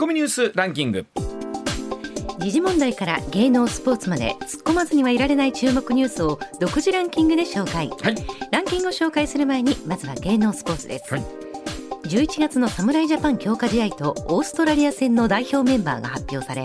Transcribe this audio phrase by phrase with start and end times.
[0.00, 1.04] コミニュースランキング。
[2.38, 8.14] 時事問題から芸能スポーツまで突っ込まずにはいられない注目ニュースを独自ランキングで紹介、はい。
[8.50, 11.24] ランキングを紹介する前にまずは芸能スポーツです、はい。
[12.04, 16.64] 11月の侍ジャパン強化試合とオーストラリア戦の代表メンバーが発表され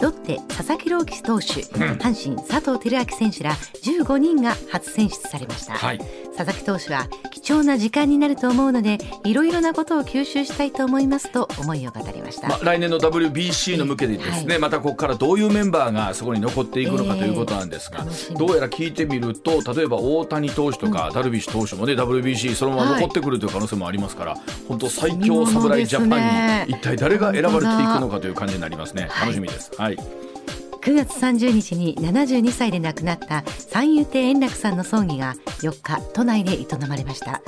[0.00, 5.98] ロッテ佐々木朗希投手、阪神佐藤輝明選手ら15人が初選出されました、はい。
[6.36, 18.36] 佐々木投手は貴重な時間になると思うのでいろいろなことを吸収したいと思いますと思いを語りました、まあ、来年の WBC の向けてですね、はまたここからどういうメンバーがそこに残っていくのかええということなんですが、楽しみ。
[18.36, 24.36] どうやら聞いてみると例えば大谷投手とかダルビッシュ投手もね WBC そのまま残ってくるという可能性もありますから、
[24.68, 29.06] 本当最強侍ジャパンに一体誰が選ばれていくのかという感じになりますね。
[29.10, 29.28] はい。
[29.28, 29.70] 楽しみです。
[29.76, 37.40] はい9月30日に72歳で亡くなった三遊亭円楽さんの葬儀が4日都内で営まれました。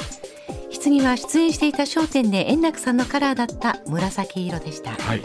[0.91, 5.23] 棺は出演していた『笑点』で円楽さんのカラーだった紫色でした、はい。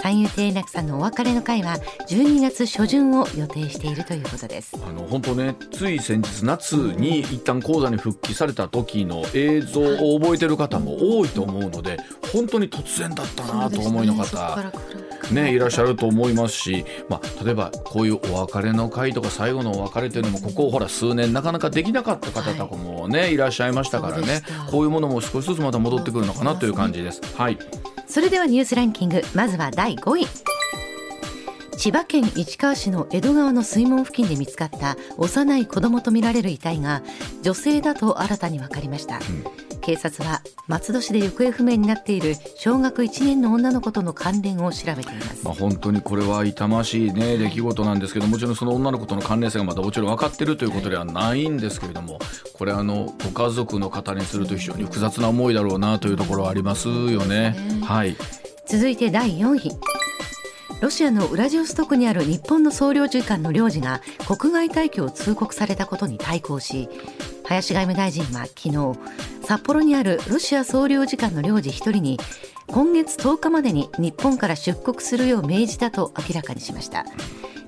[0.00, 1.76] 三遊亭円楽さんのお別れの会は
[2.08, 4.76] 12月初旬を予定しているということです。
[4.84, 11.98] あの本当ねつい先日夏に一旦講座に復帰された時の映像を覚えてる方も多いと思うので
[12.32, 14.72] 本当に突然だったなと思いの方、ね、
[15.30, 24.42] いらっしゃると思いますし、まあ、例えばこういうお別れの会とか最後のお別れというのもここほら数年なかなかできなかった方とかもね、い、らっしゃいましたからね。
[24.70, 27.20] こういうものも少しずつまた戻ってくるのかなという感じです。
[27.36, 27.58] はい。
[28.06, 29.22] それではニュースランキング。
[29.34, 30.26] まずは第5位。
[31.78, 37.02] 千葉県市川市の江戸川の水門付近で見つかった幼い子供とみられる遺体が
[37.42, 39.18] 女性だと新たに分かりました、
[39.82, 52.18] 警察は松戸市で行方不明になっている小学1年の女の子との関連を調べています、まあ、本当にこれは痛ましい、ね、出来事なんですけどもちろんその女の子との関連性がまだもちろん分かっているということではないんですけれども
[52.54, 57.56] これあのご家族の方にすると非常に複雑な思いだろうなというところはありますよね。
[57.84, 58.16] はい。
[58.66, 60.02] 続いて第4位。
[60.82, 66.88] ロシアのウラジオストクにある日本の総領事館の領事が国外退去を通告されたことに対抗し
[67.52, 68.98] 林外務大臣は昨日
[69.46, 72.18] 札幌にあるロシア総領事館の領事1人に
[72.66, 77.04] 今月10日までに日本から出国するよう命じたと明らかにしました。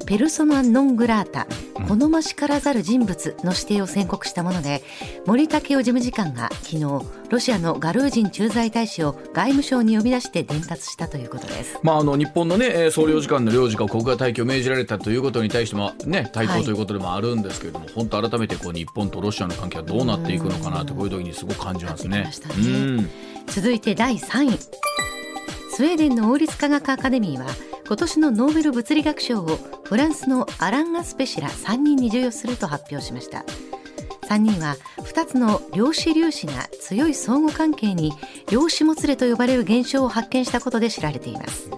[0.06, 1.46] ペルソナ・ノン・グラータ
[1.88, 4.82] 好ましからざる人物の指定を宣告したもので
[5.26, 6.82] 森武雄事務次官が昨日
[7.30, 11.78] ロシアのガルージン駐在大使を外務省に呼び出して伝達したということです。
[11.82, 22.24] まあ、あの日本の、ね、えー総領事館の領事が国外退去を命じられたということに対しても、ね、対抗ということでもあるんですけれども、本当改めてこう日本とロシアの関係はどうなっていくのかなとこういう時にすごく感じますね。
[22.24, 23.10] ねうん
[23.46, 24.58] 続いて第3位。
[25.76, 27.46] スウェーデンの王立科学アカデミーは
[27.86, 33.44] 今年のノーベル物理学賞をフランスのアラン・アスペシラ3人に授与すると発表しました。
[34.26, 38.14] 3人は2つの量子粒子が強い相互関係に
[38.50, 41.68] 量子もつれと呼ばれる現象を発見したことで知られています。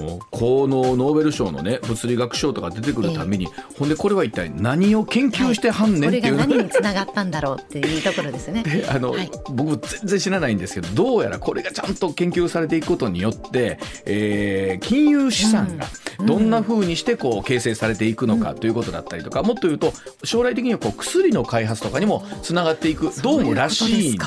[0.00, 3.46] のこのノーベル賞のね物理学賞とか出てくるために、
[3.78, 8.62] ほんでこれは一体何を研究してはんねんっていうのが何につながったんだろうっていうところですね。
[8.66, 9.30] であの、はい。
[9.50, 15.86] 僕全然知らないんですけどどうやらこれがちゃんと研究されていくことによって、えー金融資産が
[16.26, 19.92] どんな風にしてこう形成されていくのかということだったりとか、もっと言うと
[20.24, 24.18] 将来的にはこう薬の開発とかにもつながっていくどうもらしいん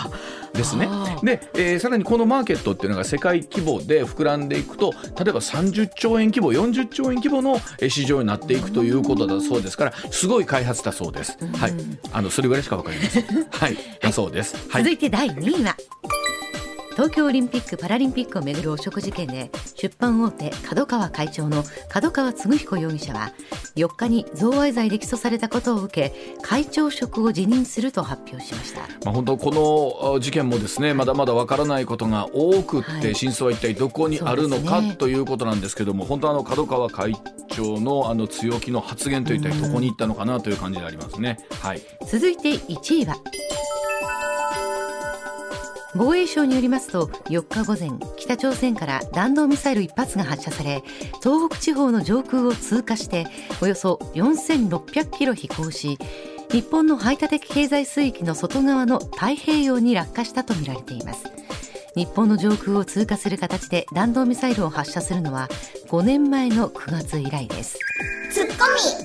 [0.53, 0.87] ですね。
[1.23, 11.37] で、えーさらにこのマーケットっていうのが世界規模で膨らんでいくと例えば30兆円規模40兆円規模のえー市場になっていくということだそうですからすごい開発だそうです。
[11.57, 11.73] はい、
[12.11, 13.25] あのそれぐらいしかわかりません。
[13.49, 14.55] はい、だそうです。
[14.69, 14.83] はい。
[14.83, 15.75] 続いて第2位は
[16.91, 19.49] 東京オリンピック・パラリンピックをめぐる汚職事件で
[19.83, 23.33] 出版大手角川会長の角川嗣彦容疑者は
[23.75, 28.79] 4日に贈賄罪で起訴されたことを受け会長職を辞任すると発表しました。
[29.03, 33.15] まあ、本当このあ事件もですねまだまだわからないことが多くって、はい。
[33.15, 37.17] 真相は一体どこにあるのか、ということなんですけども本当あの角川会
[37.49, 41.39] 長のあの強気の発言と一体どこに行ったのかなという感じでありますね。
[41.61, 41.81] はい。
[42.09, 43.17] 続いて1位は
[45.95, 50.83] 防衛省によりますと4日午前北朝鮮から弾道ミサイル1発が発射され
[51.21, 53.25] 東北地方の上空を通過して
[53.61, 55.97] およそ4600キロ飛行し
[56.53, 61.23] 日本の排他的経済水域の外側の太平洋に落下したとみられています。
[61.95, 65.47] 日本の上空を通過する形で弾道ミサイルを発射するのは
[65.89, 67.79] 5年前の9月以来です。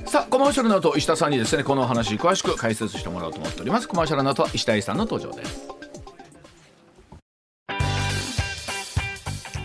[0.06, 3.88] さあコマーシャルの後石田さんにですねこのお話詳しく解説してもらおうと思っております。
[3.88, 5.68] コマーシャルの後は石田英さんの登場です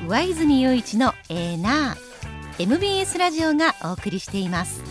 [0.07, 4.83] 上泉雄一のエーナー MBS ラジオがお送りしています。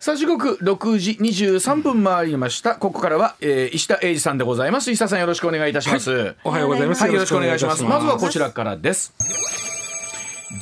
[0.00, 2.74] さあ時刻6時23分回りました。
[2.74, 4.90] ここからは、えー、石田英二さんでございます。
[4.90, 7.84] 石田さんよろしくお願いいたします、はい、おはようございます、はい、よろしくお願いします。
[7.84, 9.14] まずはこちらからです。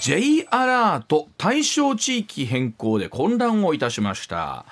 [0.00, 4.66] J アラート対象地域変更で混乱をいたしました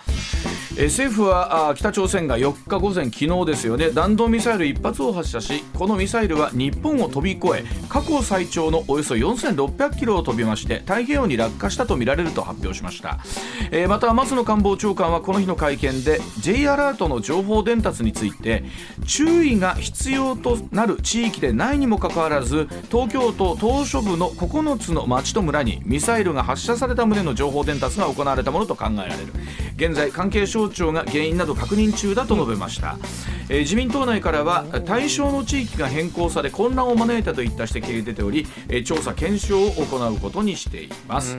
[0.85, 3.89] 政府は北朝鮮が4日午前昨日ですよね。
[3.89, 13.19] 弾道ミサイル1発を発射しこのミサイルは日本を飛び越え過去最長のおよそ4600キロを飛びまして太平洋に落下したとみられると発表しました、
[13.71, 18.63] えー、また松野官房長官はこの日の会見で J アラートの情報伝達について
[19.07, 29.33] 注意が必要となる地域でないにもかかわらず東京都島しょ部の9つの町と村にミサイルが発射された旨の情報伝達が行われたものと考えられる。
[29.77, 32.97] 現在関係省庁が原因など確認中だと述べました、
[33.49, 41.37] えー、自民党内からは対象の地域が変更され混乱を招いたといった指摘が出ており、えー、調査検証を行うことにしています、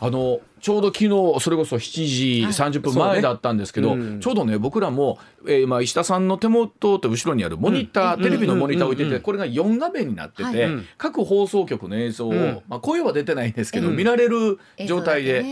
[0.00, 3.98] あのちょうど昨日それこそ7時30分前だったんですけど、はい。
[3.98, 10.56] ねうん、ちょうどね僕らも、えー、まあ石田さんの手元と後ろにあるモニター、うん、テレビのモニターを置いててこれが4画面になってて、はい、
[10.96, 15.42] 各放送局の映像を、うん、まあ、声は出てないんですけど、見られる状態で、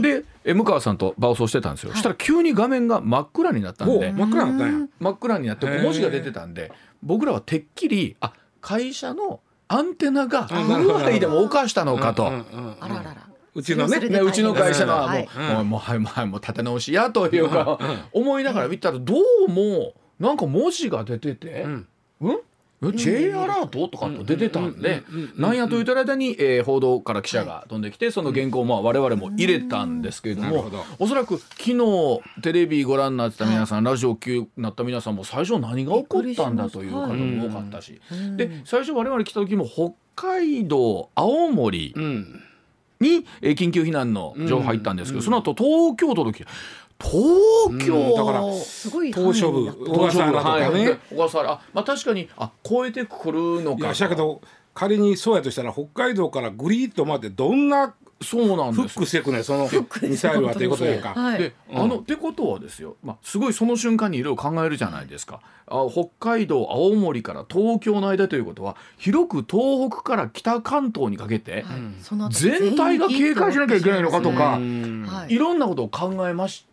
[0.00, 4.10] で、ね、向川さんと場をそうしてたんですよ、はい、したら急に画面が真っ暗になったんで。
[4.10, 9.38] 真っ暗になったんや真っ暗になって文字が出てたんで僕らはてっきりあ会社の
[9.68, 12.26] アンテナが不具合でも犯したのかと。
[12.26, 13.27] あららら
[13.58, 17.78] うちのねねうちの会社のはもう、はい、もうはいもうもう立て直しやというか、
[18.12, 19.14] 思いながら見たらど
[19.46, 21.88] うもなんか文字が出てて、うん、
[22.20, 22.32] う
[22.90, 25.02] ん？J アラートとかと出てたんで
[25.36, 30.70] なんやと言った間に、えー、報道から記者が飛んできてその原稿をまあ我々も入れたんですけれども
[31.00, 38.00] おそらく昨日テレビご覧になってた皆さんラジオ級になった皆さんも最初何が起こったんだという方も多かったし。
[38.36, 42.42] で最初我々来た時も北海道青森、うん
[43.00, 46.46] に、えー、緊急避難の情報入ったんですけど、うん、その後東京都の東
[47.86, 50.98] 京、うん、だからすごい東証部小笠原とかね。
[51.10, 51.52] 小笠原。
[51.52, 53.86] あまあ確かにあ超えてくるのか。
[53.86, 54.40] いやだけど
[54.74, 59.68] 仮にそうやとしたら北海道からグリーッとまでどんなそうなんですフックしていくねその
[60.02, 61.14] ミサイルはということやか。
[61.38, 65.40] で、あのってことはですよ、まあ、すごいその瞬間にいろいろ考えるじゃないですか。
[65.66, 71.64] あ北海道青森から東京の間ということは広く東北から北関東にかけて、
[72.30, 74.58] 全体が警戒しなきゃいけないのかとか、
[75.28, 75.38] い。
[75.38, 76.64] ろんなことを考えまし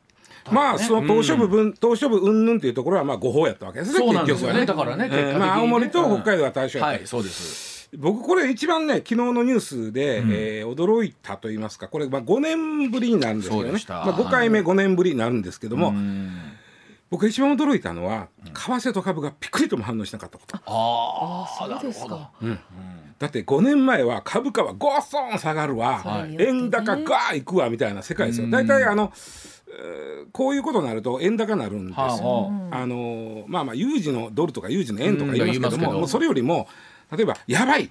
[0.43, 0.51] た。
[0.51, 3.97] まあその島しょ部分、島しょ部云々というところはまあ誤報やったわけですね。
[3.99, 4.65] そうなんですよね。
[4.65, 6.97] だからね、えー、まあ青森と北海道は対象やった。
[6.97, 7.74] はい、そうです。
[7.97, 15.93] 僕これ一番ね昨日のニュースで、うん、えー、驚いたと言いますかこれまあ5年ぶりになるんですけどね、まあ、5回目5年ぶりになるんですけども、
[17.09, 20.57] 僕一番驚いたのは、為替と株がピクリとも反応しなかったこと。
[20.57, 22.59] ああそうですか、うん、
[23.19, 28.49] だって5年前は株価はゴーソン下がるわ、はい、円高ガーいくわみたいな世界ですよ。
[28.49, 29.13] 大体あの
[30.31, 32.51] こういうことになると円高になるんですよ。
[32.71, 36.67] あのまあまあ有事のドルとか有事の円とか言いますけども,、もうそれよりも
[37.11, 37.89] 例えばやばい。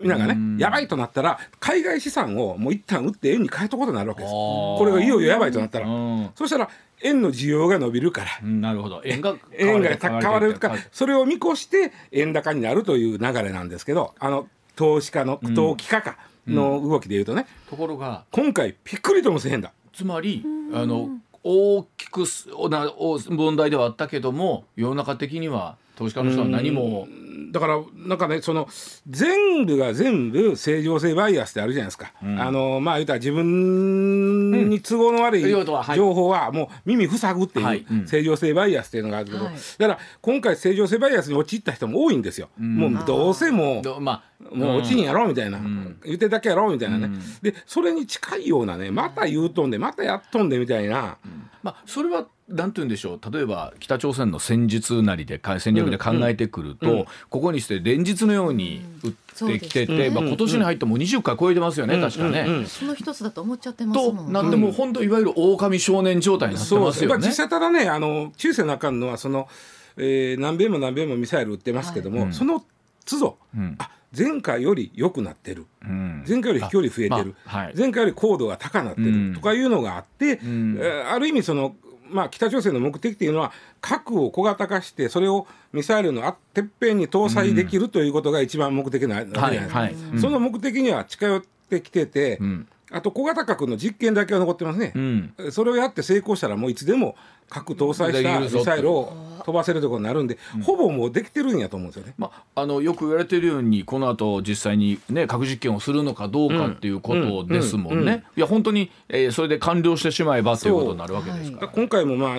[0.00, 5.86] みんながね、やばいとなったら海外資産をもう一旦売って円に変えとこうとなるわけですこれがいよいよやばいとなったら、
[6.34, 6.70] そしたら
[7.02, 9.02] 円の需要が伸びるから、なるほど。
[9.04, 16.16] 円が円が買われるからそれを見越して円高になるという流れなんですけどあの投資家の投機家か
[16.46, 19.72] の動きでいうとね、ところが今回ぴっくりともせへんだ。
[19.92, 20.42] つまり
[20.72, 21.10] あの
[21.42, 22.24] 大きく
[22.70, 22.90] な
[23.28, 27.06] 問題ではあったけども世の中的には投資家の人は何も。
[27.52, 28.68] だからなんかねその
[29.08, 44.22] 全部が全部正常性バイアスってあるじゃないですか、うん、あのまあ言ったら自分に都合の悪い情報はもう耳塞ぐっていう正常性バイアスっていうのがあるけど、はい、だから今回正常性バイアスに陥った人も多いんですよ、うん、もうどうせもう、ま
[44.52, 47.10] あ、もう落ちんやろうみたいな、うん、言ってだけやろうみたいなね、
[47.42, 51.16] でそれに近いようなねまた言うとんでまたやっとんでみたいな、
[51.62, 53.32] まあそれはなんて言うんでしょう。
[53.32, 62.66] 例えば北朝鮮の戦術なりで戦略で考えてくると、うんうん、ここにして連日のように撃ってきてて、うん、まあ、今年に入っても20回超えてますよね、確かね。
[62.66, 64.26] その一つだと思っちゃってますもん。
[64.26, 67.26] となんでも本当いわゆる狼少年状態になってますよね。
[67.26, 69.48] 実際ただねあの中世のあかんのはその、
[69.96, 72.64] えー、何べんも何べんもミサイル撃ってますけども、はい、その
[73.06, 73.38] 都度、
[73.78, 81.76] あ前回より良くなってる、うん、前回より飛距離増えてる、まあはい、前回より高度が高くなってるとかいうのがあって、うん、えー、ある意味その
[82.10, 89.48] まあ、北朝鮮の目的というのは核を小型化してそれをミサイルのてっぺんに搭載できるということが一番目的なわけじゃな
[89.88, 97.16] いですか、その目的には近寄ってきてて、うん、あと小型核の実験だけは残ってますね、うん、それをやって成功したらもういつでも
[97.48, 99.12] 核搭載したミサイルを
[99.44, 112.38] 飛ばせるところになるんで、うん、ほぼもうできてるんやと思うんですよね、まあ、あのよく言われてるようにこの後実際に、ね、核実験をするのかどうかっていうことですもんね、いや本当に、えー、それで完了してしまえばということになるわけですから、はい、今回もまあ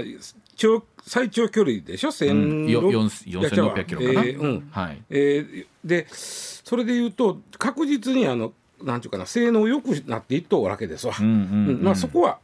[0.55, 4.23] 長最長距離でしょ、うん、4600キロかな？
[4.23, 4.69] えーうん。
[4.71, 5.01] はい。
[5.09, 12.39] えー、でそれでいうと確実にあのなんていうかな性能良くなっていっとうわけですわ、うんうんうん、まあ、そこは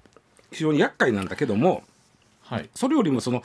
[0.51, 1.83] 非常に厄介なんだけども、
[2.41, 3.43] はい、それよりもその、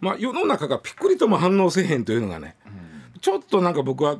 [0.00, 4.18] まあ、世の中がピクリとも反応せえへんというのがね、うん、ちょっとなんか僕は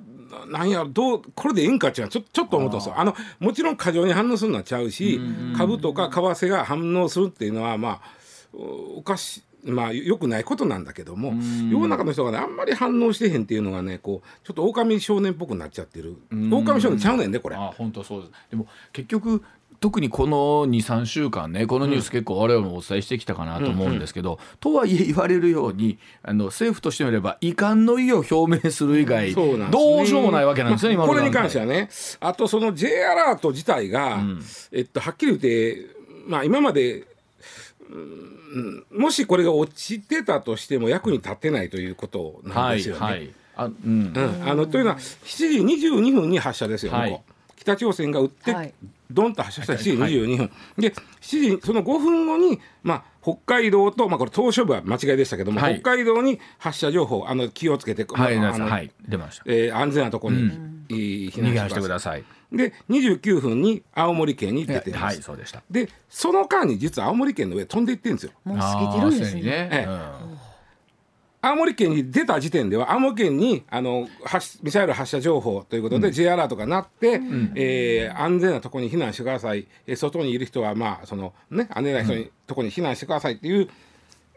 [0.48, 2.94] なんやどうこれでいいんかっていうのはちょちょっと思ったんですよ。
[2.98, 5.20] あのもちろん過剰に反応するのはちゃうし、
[5.56, 8.00] 株とか為替が反応するっていうのはまあ
[8.54, 11.34] おかしいまあよくないことなんだけども
[11.70, 16.16] 世の中の人がねあんまり反応してへんっていうのがねこうちょっと狼少年っぽくなっちゃってる。
[16.30, 17.56] 狼少年ちゃうねんねこれ。
[17.56, 18.32] あ本当そうです。
[18.50, 19.42] でも結局
[19.80, 24.38] 特にこの23週間ねこのニュース結構我々もお伝えしてきたかなと思うんですけど、うん。
[24.38, 31.88] うん、とはいえ言われるようにあの政府としてみれば遺憾の意を表明する以外、ね、どうしようもないわけなんですね、まあ、これに関してはね。
[32.20, 35.86] あとその J アラート自体が、うん、えっと、はっきり言って、
[36.26, 37.07] まあ、今まで、うん
[38.90, 43.00] もしこれが落ちてたとしても役に立てないということなんですよね。
[43.00, 44.12] はいはい、あうん、
[44.46, 47.20] あのというのは7時22分に発射ですよ、はい、
[47.56, 48.72] 北朝鮮が撃って、はい、
[49.10, 62.24] ドンと発射した7時22分、はい、で7時その5分後に、まあ、北海道と、まあ、これ島しょ部は間違いでしたけども、北海道に発射情報あの気をつけて、はい、はい、出ました、えー、安全なところに、うん、避難してください。
[62.52, 65.62] で29分に青森県に出てます、はい、そうでした。
[65.70, 68.32] でその間に実は青森県の上飛んでいってるんですよ。
[68.44, 69.88] もう過ぎてるんですね。
[71.40, 74.08] 青森県に出た時点では青森県にあの
[74.62, 83.68] ミサイル発射情報ということで、うん、J アラートが鳴って、うん、えー、安全なところに避難してください、えー、外にいる人はまあそのね安全な人に、ところに避難してくださいっていう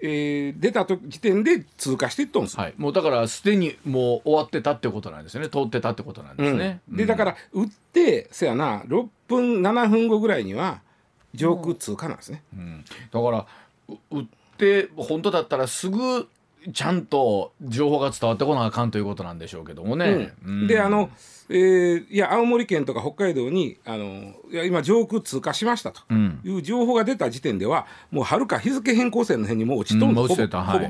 [0.04, 5.50] えー、出た時点で通過していったんです、はい、もうだからすでにもう終わってたってことなんですよね。
[5.50, 10.82] 通ってたってことなんですね、うん、でだから打ってせやな6分7分後ぐらいには
[11.34, 13.46] 上空通過なんですね、うん、だから
[14.10, 14.26] 打っ
[14.58, 16.28] て本当だったらすぐ
[16.74, 20.34] ちゃんと情報が伝わってこなあかんということなんでしょうけどもね。
[20.46, 21.10] うん、であの、
[21.50, 26.02] えー、いや青森県とか北海道にあのいや今上空通過しましたと。
[26.44, 30.60] いう情報が出た時点では、もうはるか日付変更線の辺にもう落ちとんで、うん、落ちてた。
[30.60, 30.84] はい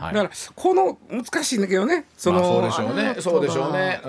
[0.00, 0.14] はい。
[0.14, 3.16] だからこの難しいんだけどねその、まあ、そうでしょうね。
[3.20, 4.08] そうでしょうね、う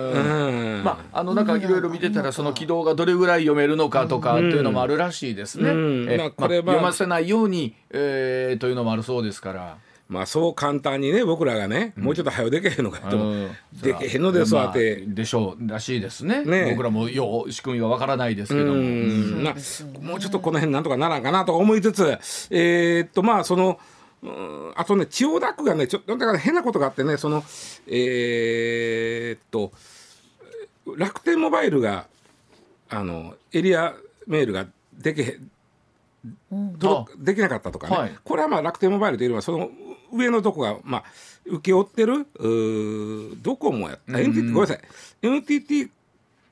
[0.80, 6.16] ん、まああのなんかいろいろ見てたらその軌道がどれぐらい読めるのかとかっていうのもあるらしいですね、うん。
[6.16, 9.76] まあ、これは、まあ、読ませないように、えー、というのもあるそうですから。
[10.12, 13.34] まあそう簡単にね僕らがね、もうちょっと早でけへんのかと、う。
[13.46, 13.50] ん、
[13.80, 16.44] でけへんのですわって、まあ、でしょうらしいですね。
[16.44, 19.42] ね僕らもよう仕組みはわからないですけども、うん。
[19.42, 19.54] まあ、
[20.04, 22.18] もうちょっとこの辺なんとかならんかなと思いつつ
[22.50, 23.80] えー、っとまあその
[24.76, 27.42] あとね千代田区がねちょっとだから変なことがあってねその
[27.86, 29.72] えー、っと
[30.96, 32.06] 楽天モバイルが
[32.90, 33.94] あのエリア
[34.26, 35.50] メールがでけへん
[37.18, 39.70] できなかったとかね、はい、これはまあ楽天モバイルというよりはその
[40.12, 41.04] 上のとこが、まあ、
[41.46, 42.26] 請け負ってる
[43.42, 44.80] ドコモやった、NTT ごめんなさい。
[45.22, 45.90] NTT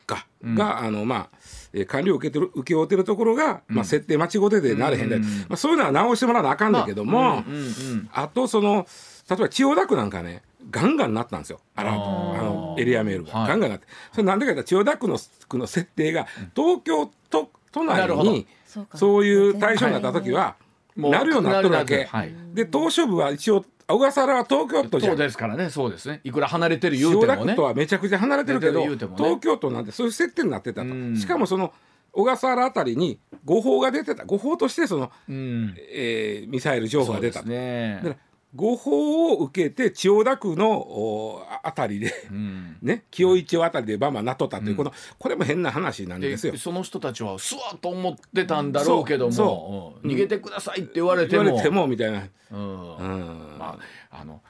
[0.06, 1.38] か、うん、があのまあ
[1.72, 7.62] えー、管理を受けてる請け負ってるところが、まあ、設定間違っててなれへんで、うん、まあ、そういうのは直してもらわなあかんだけども、まあうんうん。
[7.62, 8.86] うん、あとその
[9.28, 11.60] 例えば千代田区なんかねガンガンなったんですよ。
[11.76, 13.86] あらあのエリアメールが、はい、ガンガンなって。
[14.12, 18.46] それなんでかというと千代田区の区の設定が東京都都内に
[18.94, 20.56] そういう対象になった時は、
[20.96, 22.04] なるようになっとるわけ。
[22.04, 26.20] はい、で東証部は一応小笠原は東京都じゃそうですからねそうですね。
[26.24, 27.54] いくら離れてる言うてもね。
[27.54, 31.72] とはめちゃくちゃ離れてるけど、ね、東京都なんてそういう設定になってたとしかもその
[32.12, 38.18] 小笠原あたりに誤報が出てた誤報としてその、うん、えー、ミサイル情報が出た、ね、
[38.54, 46.56] 誤報を受けて千代田区のあたりで、うん、ね清一町あたりでバンバンなっとったという、うん、このこれも変な話なんですよ。
[46.56, 51.44] その人たちはすわと思ってたんだろうけども、うん、逃げてくださいって言われても。
[51.44, 52.26] 言われてもみたいな。
[52.50, 53.56] うん。
[53.58, 53.78] ま
[54.10, 54.42] ああの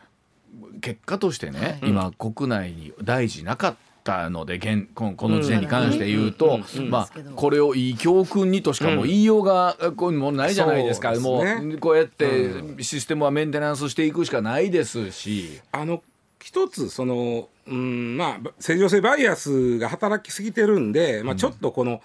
[0.80, 15.60] 結果としてね、今国内に大事なかったたので現この時点に関して言うと、まあ、これをいい教訓にとしかも言いようがこういうもないじゃないですか、もうこうやってシステムはメンテナンスしていくしかないですし。
[15.72, 16.02] あの
[16.42, 22.00] 一つその、うんまあ、正常性バイアスが働きすぎてるんで、まあ、ちょっとこの、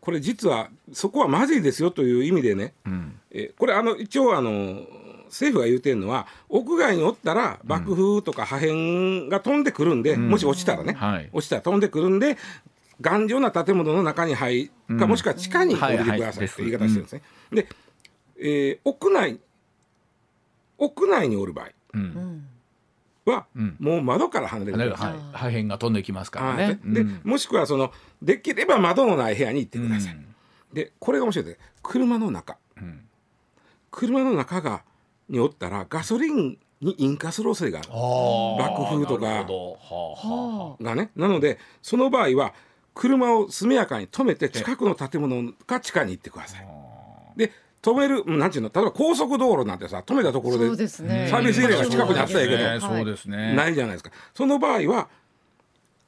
[0.00, 4.82] これ実はそこはまずいですよという意味でね、うん、えこれあの一応あの
[5.34, 12.38] 政府が言うてるのは屋外におったら爆風とか破片が飛んでくるんで、うん、もし落ちたらね、はい、落ちたら飛んでくるんで
[13.00, 17.22] 頑丈な建物の中に入るか、もしくは地下に降りてくださいって言い方してるんですね。
[17.52, 17.68] で、
[18.38, 19.40] えー、屋内
[20.78, 21.70] 屋内におる場合
[23.26, 23.46] は、
[23.80, 25.14] もう窓から離れてください。
[25.32, 26.78] 破片が飛んできますからね。
[26.84, 30.16] でもしくはそのできれば窓のない部屋に行ってください。
[30.72, 32.58] でこれが面白いで車の中、
[33.90, 34.84] 車の中が
[35.28, 37.88] におったらガソリンに引火する恐れがある。
[38.58, 39.46] 爆風とか。
[40.84, 41.10] がね。
[41.16, 42.52] なのでその場合は
[42.94, 46.68] 車を速やかに止めて近くの建物か地下に行ってください。
[47.36, 47.52] で
[47.82, 54.10] 止めるなんていうの例えば高速道路なんてさ止めたところでサービスエリアが近くにあったんやけど、そうですね、ないじゃないですか。
[54.32, 55.08] その場合は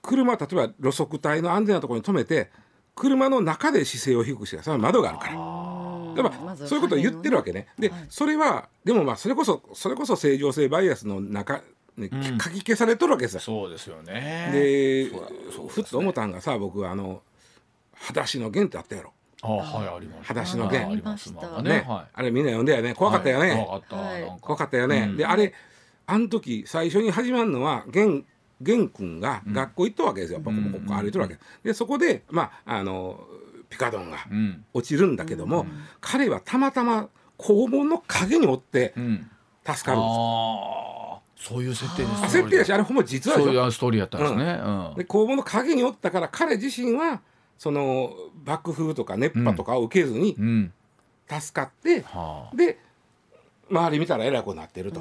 [0.01, 2.51] 車例えば路側帯の安全なところに止めて
[2.95, 5.66] 車の中で姿勢を低くしてその窓があるから。
[6.17, 7.69] でもそういうことを言ってるわけね。
[7.79, 11.63] で、それはでもまあそれこそそれこそ正常性バイアスの中
[11.97, 12.11] ね、
[12.43, 13.41] 書き消されとるわけですよ。
[13.41, 14.51] そうですよね。
[14.53, 15.05] で、
[15.69, 17.23] ふっと思ったんがさ、僕あの
[17.95, 19.13] 裸足の弦ってあったやろ。
[19.43, 20.29] あはいあります。
[20.29, 20.87] 裸足の弦。
[20.87, 21.87] ありましたね。
[21.87, 22.95] あれみんな読んだよね。
[22.95, 23.65] 怖かったよね。
[23.67, 24.37] 怖かった。
[24.41, 25.15] 怖かったよね。
[25.17, 25.55] であれ
[26.07, 28.25] あの時最初に始まるのは弦
[28.61, 33.21] 玄君が学校行ったわけですよ、ポコポコ歩いてるわけ、でそこでまああの
[33.69, 34.19] ピカドンが
[34.73, 35.67] 落ちるんだけども、
[36.01, 39.93] 彼はたまたま校門の陰におって助かるんです。
[39.93, 41.23] よ。
[41.37, 42.29] そういう設定ですね。
[42.29, 44.59] 設定だしあれほんま実はそういうストーリーやったんですね。
[44.97, 47.21] で校門の陰におったから彼自身は
[47.59, 50.35] その爆風とか熱波とかを受けずに
[51.29, 52.05] 助かって、
[52.55, 52.79] で
[53.71, 55.01] 周り見たらえらいことになってると。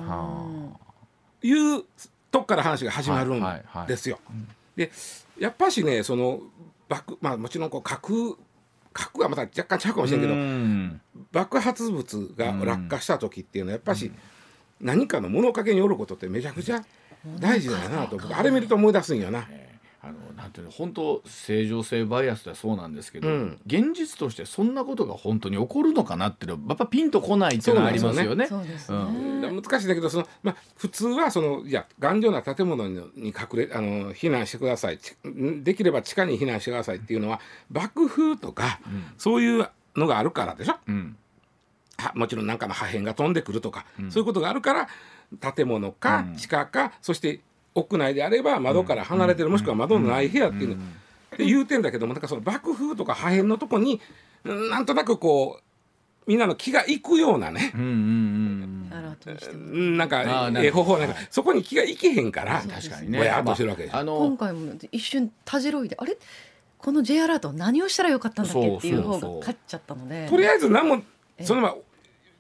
[1.42, 1.84] いう
[2.32, 3.44] とこから話が始まるん
[3.88, 4.20] ですよ。
[4.76, 4.92] で
[5.40, 6.42] やっぱしねその
[6.90, 8.38] 爆まあもちろんこう核
[8.96, 10.34] 核はまた若干ちゃうかもしれんけど
[11.34, 14.10] 爆発物が落下した時っていうのはやっぱし
[14.80, 16.84] 何かの物陰におることってめちゃくちゃ
[17.40, 19.48] 大事だよなとあれ見ると思い出すんよな。
[20.08, 28.48] あのなんていうの本当正常性バイアスではそうなんですけど、うん、現実としてそんなことが本当に起こるのかなっていうのはやっぱピンとこないっていうのはありますよね。
[28.48, 35.00] 難しいんだけどその、まあ、普通はそのいや頑丈な建物に隠れあの避難してください
[35.64, 37.40] できれば地下に避難してくださいっていうのは
[37.72, 40.76] 爆風とか、うん、そういうのがあるからでしょ？
[40.88, 41.18] うん。
[42.14, 47.40] もちろん何かの破片が飛んでくるとか、うん、そういうことがあるから建物か地下か、そして
[47.76, 50.78] 屋内であれば窓から離れてる、もしくは窓のない部屋っていうの、っ
[51.38, 54.02] て言うてんだけどもなんかその爆風とか破片のとこに
[54.44, 55.64] なんとなくこう
[56.28, 57.82] みんなの気がいくようなね、な
[60.06, 63.20] んかええ方法なんかそこに気がいけへんから確かにね。
[63.20, 66.18] ぼやっとしてるわけであの今回も一瞬たじろいであれ？
[66.78, 68.78] この J アラート何をしたらよかったんだっけ？
[68.78, 70.28] っていう方が勝っちゃったので。
[70.30, 71.04] とりあえず何も
[71.42, 71.76] そのまま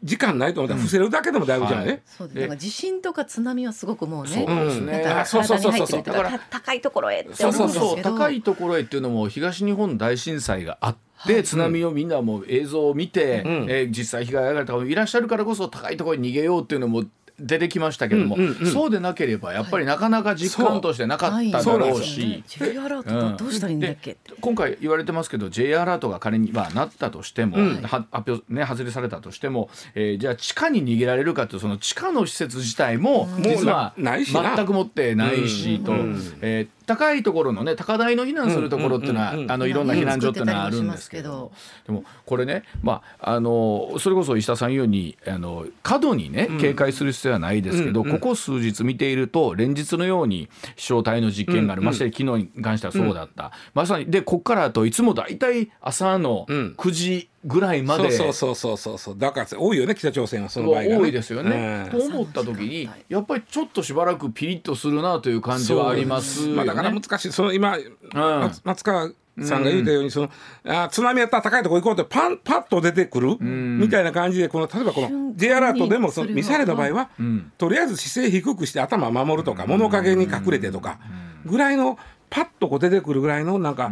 [0.03, 2.39] 時間ないと思ったら伏せるだけでもだいぶじゃない、そうです。
[2.41, 4.65] だから地震とか津波はすごくもうね、そう。
[4.65, 5.03] ですね。
[5.03, 8.01] なんか体に入ってるとか高いところへってそうそうそう。
[8.01, 11.43] 高いところへっていうのも東日本大震災があって。
[11.43, 17.03] 津波をみんなもう映像を見て、うえ実際被害がある方もいらっしゃるからこそ高いところに逃げようっていうのも
[17.39, 41.51] 出てきましたけども、うんうんうん、そうでなければやっぱりなかなか実感としてなかっただろうし、J アラートどうしたらいいんだっけ、今回言われてますけど J アラートが仮にはなったとしても、うん、発表ね外れされたとしても、えー、じゃあ地下に逃げられるかとその地下の施設自体も実は全く持ってないしと、うん、えー、高いところのね高台の避難するところっていうのは、あのいろんな避難所っていうのはあるんですけど、
[41.85, 52.23] でもこれねまああのそれこそ石田さん言うようにあの過度にね警戒する必要はないですけど、ここ数日見ていると連日のように飛翔体の実験がある、まして昨日
[52.55, 58.11] に関してはそうだった、まさにでここからといつも大体朝の9時、ぐらいまで。
[58.11, 59.17] そうそうそうそうそう。
[59.17, 67.31] だから多いよね北朝鮮はその場合が、ね、多いですよね、と思った時にやっぱりちょっとしばらくピリッとするなという感じはあります、ね、まあ、だから難しい。
[67.31, 70.29] その今、うん、松川さんが言うたように、その
[70.65, 77.09] あ津波やったら高いとこ行こうってパンパッと出てくる、みたいな感じでこの例えばこの J アラートでもそのミサイルの場合は、
[77.57, 80.99] とりあえず姿勢低くして頭守るとか、物陰に隠れてとか
[81.45, 81.97] ぐらいの
[82.29, 83.91] パッとこう出てくるぐらいのなんか、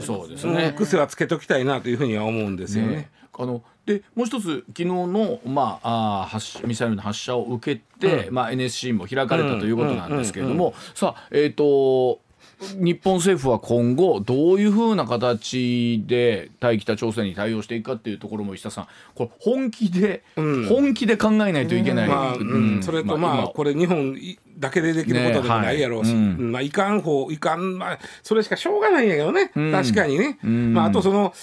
[0.00, 0.74] そうですね。
[0.76, 2.96] 癖はつけときたいなというふうには思うんですよね。
[2.96, 12.24] ねあのでもう一つ昨日の、まあ、あ発ミサイルの発射を受けて、うん、まあ、NSC も開かれたということなんですけれども、さあえっ、ー、と
[12.76, 24.16] 日本政府は今後どういうふうな形で対北朝鮮に対応していくかっていうところも石田さんこれ本気で、うん、本気で考えないといけない、まあうん、それとまあ、まあ、これ日本
[24.58, 26.24] だけでできることでもないやろうし、ねはい。
[26.36, 31.34] うん、まあいかん方いかんまあそれしかしょうがないんやけどね、うん、確かにね、うん、まああとその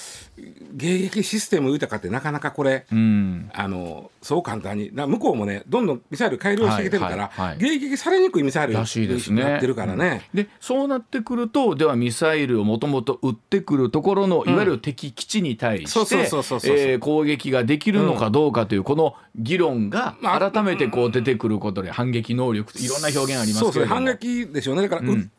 [0.76, 7.48] 迎撃システム豊かってなかなかこれ、うん、あのそう簡単に向こうもねどんどんミサイル改良してきてるから、はいはい。
[7.50, 10.30] はい、迎撃されにくいミサイルになってるからね。
[10.34, 24.84] でそうなってくるとではミサイルをもともと撃ってくるところのいわゆる敵基地に対して攻撃ができるのかどうかというこの議論が改めてこう出てくることで反撃能力いろんな表現ありますけど反撃でしょうね。
[24.84, 25.32] だから、うん、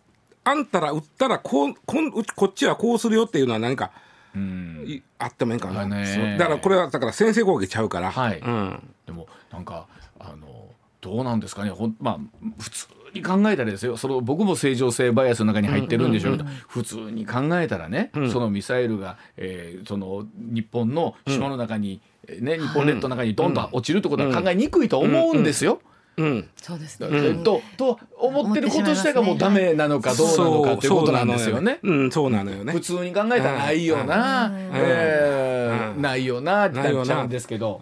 [0.45, 3.91] あんたら撃ったらこうこんこっちはこうするよっていうのは何か。
[4.35, 8.39] うん、あってもいいかな、ね、だからこれはだから先制攻撃ちゃうから、はい。
[8.39, 9.87] うん、でもなんか
[10.19, 10.71] あの
[11.03, 11.71] どうなんですかね。
[11.71, 12.19] ほんまあ
[12.59, 13.97] 普通に考えたらですよ。
[13.99, 16.39] その僕も正常性バイアスの中に入ってるんでしょう。
[16.39, 23.55] けど、普通に考えたらね、うん、そのミサイルが、えー、その日本の島の中に、うん、ね、日本列島の中にどん。
[23.55, 23.69] どん。
[23.73, 25.75] 落ちるってことは考えにくいと思うんですよ。
[25.75, 25.81] うん、
[26.17, 31.79] そうですね、うん、とと思ってること自体がもうダメなのかどうなのかっていうことなんですよね。
[31.83, 32.31] うん、そう。
[32.31, 32.73] なのよね。
[32.73, 37.03] 普通に考えたらないよな、えー、ないよなってな。
[37.03, 37.81] っちゃうんですけど。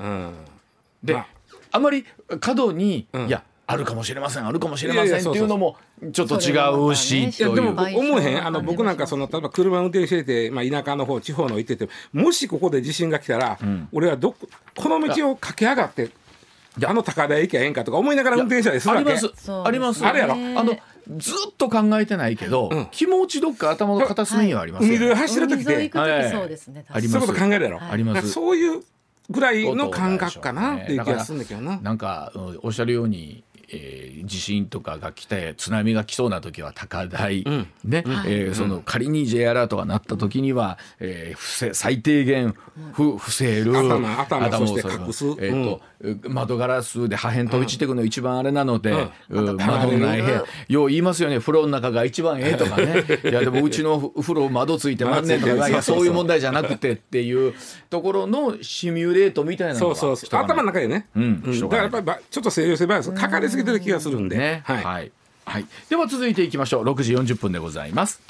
[1.03, 1.16] で、
[1.73, 1.79] あ。
[1.79, 2.05] まり
[2.40, 5.77] 過度に、いやあるかもしれませんあるかもしれませんっていうのも
[6.12, 6.59] ちょっと違
[6.90, 8.45] うしいやでも思えへん。
[8.45, 16.11] あの僕なんかその例えば車運転してて、まあ、田舎の方地方の行っててもしここで地震が来たら、うん、俺はどこの道を駆け上がって
[16.87, 19.12] あの高台行きゃええんかとか思いながら運転したりするわけ？
[19.12, 19.53] あります。
[19.53, 20.07] あります。
[20.07, 20.35] あれやろ？
[20.35, 20.77] あの
[21.16, 25.90] ずっと考えてないけど、うん、気持ちどっか頭の片隅にはありますよ、ね、走ってる時で、
[26.31, 27.12] そうですね、あります。
[27.12, 28.31] そういうこと考えるやろ、あります。
[28.31, 28.83] そういう
[29.29, 30.77] ぐらいの感覚かな？
[30.77, 42.57] っていう気がするんだけどな、なんかおっしゃるようにえー、地震とかが来て津波が来そうな時は高台、うん、ね、うん、えー、その仮に J アラートが鳴った時には、えー、最低限
[42.93, 45.81] ふ伏せる頭頭をそして隠す、えーと、
[46.28, 51.40] 窓ガラスで破片飛び散ってくるの一番あれなので、うん、窓のない部屋よう言いますよね。
[51.40, 53.04] 風呂の中が一番ええとかね。
[53.24, 55.68] いやでもうちの風呂窓ついてまんねんとか。
[55.68, 57.54] いやそういう問題じゃなくてっていう
[57.90, 60.40] ところのシミュレートみたいなのがそうそう。
[60.40, 65.12] 頭の中でね、うん、だからやっぱりちょっと西洋性バイアスかかりすぎてる気がするんで、ね、はい、はい。
[65.44, 66.84] はい、では続いていきましょう。
[66.84, 68.20] 6時40分でございます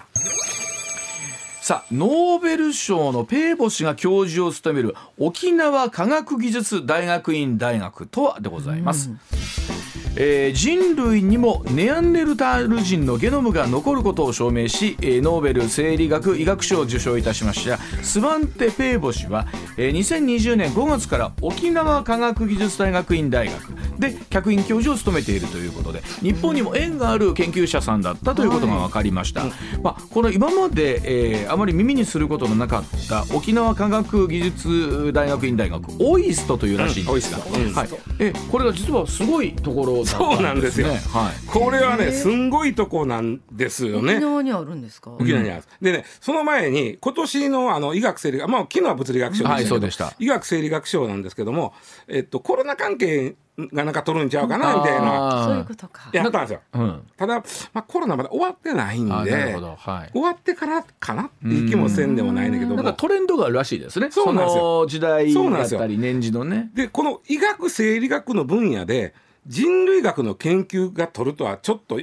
[1.70, 9.10] さあノーベル賞のペーボ氏が教授を務める沖縄科学技術大学院大学とはでございます。
[9.10, 9.69] うん
[10.16, 19.46] えー、人類にもネアンデルタール人のゲノムが残ることを証明し、えー、ノーベル生理学医学賞を受賞いたしましたスバンテ・ペーボ氏は、
[19.76, 29.50] えー、2020年5月から沖縄科学技術大学院大学で客員教授を務めているということで日本にも縁がある研究者さんだったということが分かりました、はい、
[29.82, 31.00] まあ、この今まで、
[31.42, 37.74] えー、あまり耳にすることのなかった沖縄科学技術大学院大学オイストというらしいんですが、うん。
[37.74, 44.16] はい、えこれが実はすごいところそうなんですよ、はい、これはねすんごいとこなんですよね。
[44.16, 45.12] 沖縄にあるんですか？
[45.12, 50.14] 沖縄にある、うん、でねその前に今年のあの医学生理学まあ昨日は物理学賞でした。
[50.18, 51.72] 医学生理学賞なんですけども、
[52.08, 55.44] えっと、コロナ関係がなんか取るんちゃうかなみたいな。
[55.44, 56.08] そういうことか。
[56.12, 57.42] やったんですよ、うん、ただ、
[57.72, 64.10] まあ、コロナまだ終わってないんで、はい、終わってからかなっていう気もせんでもないんだけどなんかトレンドがあるらしいですね。
[64.10, 64.86] そうなんですよ。
[64.86, 66.70] 時代だったり年次のね。
[66.74, 69.14] でこの医学生理学の分野で
[69.46, 72.00] 人類学の研究が取るとはちょっと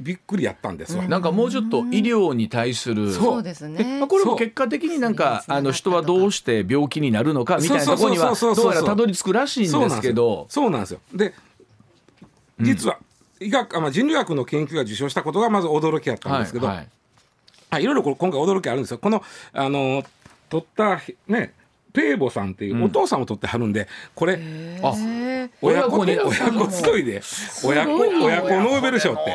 [0.00, 3.42] びっくりやったんですわ、なんかもうちょっと医療に対するそう。
[3.42, 10.46] ですね、まあ、これも結果的になんかあの人はどうして病気になるのかみたいなところにはどうやらたどり着くらしいんですけど。
[10.48, 11.00] そうなんですよ。
[11.14, 11.34] で
[12.60, 12.98] 実は、
[13.38, 16.88] 医学、まあ、人類学の研究が受賞したことがまず驚きやったんですけど、はいはい。
[17.70, 18.98] はい、いろいろこれ今回驚きあるんですよ。
[18.98, 19.22] この
[19.52, 20.02] あの
[20.48, 21.54] 取ったね
[21.92, 24.38] ペーボさんっていうお父さんを取ってはるんで、これ
[24.82, 24.94] あ
[25.62, 27.22] 親子に親子集いで
[27.64, 29.34] 親子親子ノーベル賞って。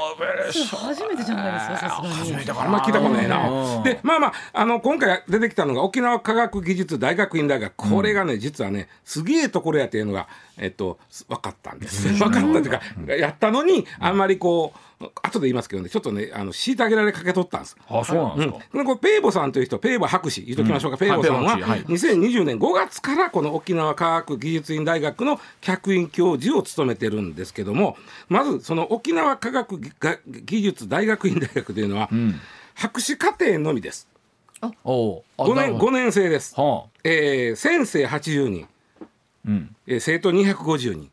[0.75, 2.13] 初めてじゃないですかさすがに。
[2.13, 3.23] 初めてあんま聞いたことな。
[3.23, 7.73] いなでまあまああの今回出てきたのが沖縄科学技術大学院大学。
[7.75, 12.07] これがね、実はねすげえところやっていうのがえっと分かったんです。
[12.09, 12.81] 分かったというか
[13.15, 14.79] やったのにあんまりこう
[15.21, 17.77] 後で言いますけどねちょっとねあの虐げられかけとったんです。
[17.87, 27.97] あそうなんですか、うん、これペーボさんという人ペーボ博士言っときましょうか、うん、ペーボさんは2020年5月からこの沖縄科学技術院大学の客員教授を務めてるんですけども
[28.29, 29.79] まずその沖縄科学
[30.25, 32.39] 技術大学院大学というのは、うん、
[32.75, 34.07] 博士課程のみです。
[34.61, 34.71] あ。
[34.85, 35.23] 5
[35.55, 36.89] 年 ,5 年生です、はあ。
[37.03, 38.67] えー、先生80人、
[39.45, 39.75] うん。
[39.87, 41.11] えー、生徒250人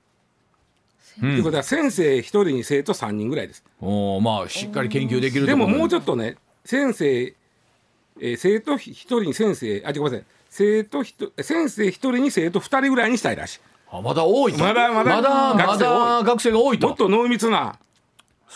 [1.21, 3.65] ということは先生1人に生徒3人ぐらいです。
[3.81, 5.55] おまあしっかり研究できるで。
[5.55, 13.61] ももうちょっとね先生、えー、生徒1人に先生あごめんなさい生徒先生1人に生徒2人ぐらいにしたいらしい。
[13.93, 15.21] あまだ多いまだまだ
[15.55, 16.89] まだ学生が多いと。
[16.89, 17.79] もっと濃密な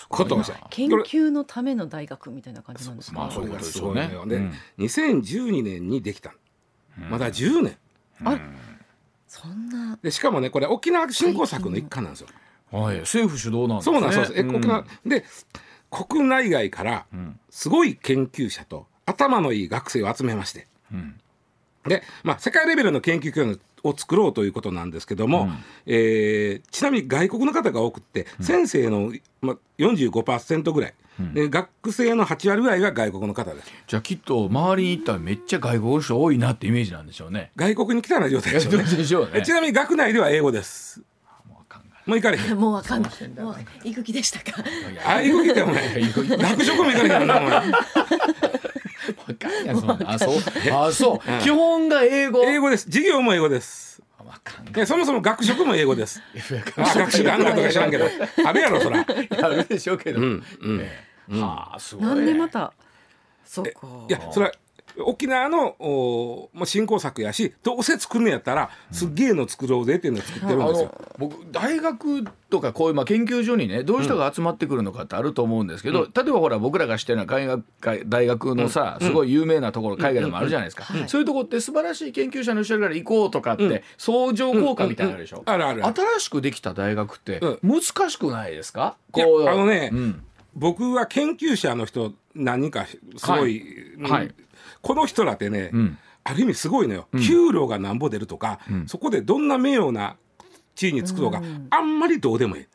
[0.09, 6.35] ことをした研究のための大学みたいな感じなんですか、まあ、それがすごいのよ、ね、で、2012年にできた
[7.11, 7.77] まだ10年、
[8.25, 8.39] あ
[9.27, 9.99] そんな。
[10.03, 12.37] でしかもねこれ沖縄振興策の一環なんですよ、はい、
[12.81, 14.33] 政府主導なんですねそうなんです。
[14.35, 15.25] え、沖縄で
[15.91, 17.07] 国内外から
[17.51, 20.67] すごい研究者と頭のいい学生を集めまして、
[21.87, 33.71] で、まあ、世界レベルの研究教を作ろうということなんですけども、うん、えー、ちなみに外国の方が多くて、うん、先生の、まあ、45%ぐらい、うん、で学生の8割ぐらいが外国の方です。
[33.87, 37.53] じゃあきっと周りに行ったらめっちゃ外国の人多いなってイメージなんでしょうね。
[37.57, 38.87] 外国に来たような状態でしょうね。
[39.05, 39.43] しょうね。
[39.43, 41.03] ちなみに学内では英語です
[42.07, 42.55] もう行かれへん。
[42.59, 43.13] もうわかんない。
[43.43, 44.63] もう行く気でしたか？
[45.07, 45.85] あ、行く気でもない。
[46.13, 47.75] 学食も行かれへんなもん。
[50.07, 50.35] あそう
[50.73, 54.03] あそう、基本が英語英語です授業も英語です
[54.73, 56.21] でそもそも学食も英語です。
[56.77, 58.07] 学食あんかとか知らんけど、
[58.47, 59.01] あるやろそら。
[59.07, 60.21] あるでしょうけど。
[60.21, 60.45] うん
[61.29, 61.41] うん。
[61.41, 62.07] はあすごい。
[62.07, 62.73] なんでまた？
[63.47, 63.71] そうか。
[64.09, 64.53] いやそれは
[64.99, 70.95] 沖縄のお、まあ、振興策やしどうせ作るんやったらすっげえの作ろうぜっていうのを作ってるんですよ。
[71.21, 77.65] うん、僕大学とかこういうまあ研究所にねどういう人が集まってくるのかってあると思うんですけど、うん、例えばほら僕らが知ってるのは海学
[78.07, 85.85] 大学のさ、すごい有名なところ海外でもあるじゃないですか、そういうとこって素晴らしい研究者の人から行こうとかって、相乗効果みたいなのあるでしょ、あるある。
[85.85, 89.49] 新しくできた大学って難しくないですか、こう。
[89.49, 89.91] あのね、
[90.55, 93.63] 僕は研究者の人何人かすごい、
[94.03, 94.35] はい、
[94.81, 100.17] この人らってね、うん、ある意味すごいのよ、うん、給料がなんぼ出るとか、うん、そこでどんな名誉な
[100.75, 101.41] 地位につくとか、
[101.71, 102.67] あんまりどうでもいい。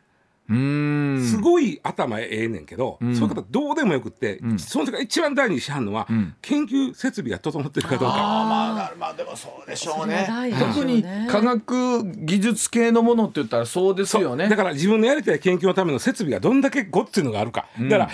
[0.50, 8.16] すごい頭ええねんけど、うん、そういう方どうでもよくって、うん、その時が一番大事にしはんのは、うん、研究設備が整ってるかどうか。
[8.16, 10.28] あまあ、まあでもそうでしょうね。
[10.60, 14.50] 特に科学技術系のものって言ったらそうですよね。
[14.50, 17.68] だから自分のやりたい研究のための設備がどんだけごっついのがあるか。
[17.80, 18.10] だから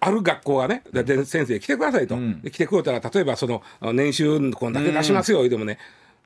[0.00, 5.78] ある学校がね、で先生来てくださいと、うん、来てくれたら例えばその年収こんだけ出しますよ、うん、でもね。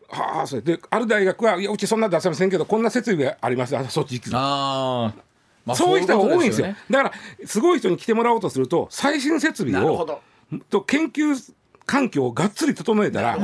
[0.09, 3.75] はあそれである大学はいやうちそんな出せませんけどこんな設備があります。
[3.77, 5.15] あそっち行くあ、
[5.65, 10.21] まあ、そういう人が多いんですよ、ね、だからすごい人に来てもらおうとすると最新設備を
[10.69, 11.37] と研究
[11.87, 13.37] 環境をがっつり整えたら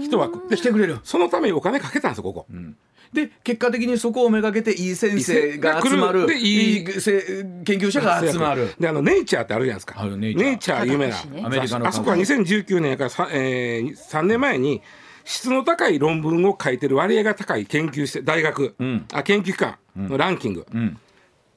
[0.00, 1.00] 人は来てくれる。
[1.02, 2.46] そのためにお金かけたんですよここ。
[2.50, 2.76] うん。
[3.12, 8.74] で結果的にそこをめがけていい先生が集まるいい研究者が集まる。
[8.78, 10.04] であのネイチャーってあるじゃないですか。
[10.04, 14.82] ネイチャー有名な、アメリカのあそこは2019年から 3,、えー、3年前に
[15.24, 20.98] 質の高い論文を書いてる割合が高い研究して大学、うん、あ研究機関のランキング、うん、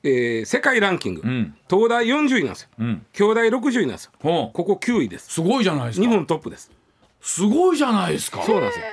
[0.03, 5.33] えー、世界ランキング、うん、東大40位なんですよ、うん、京大60位なんですよ、ここ9位です。
[5.33, 6.07] すごいじゃないですか。
[6.07, 6.71] 日本トップです。
[7.21, 8.43] すごいじゃないですか。
[8.43, 8.85] そうなんですよ。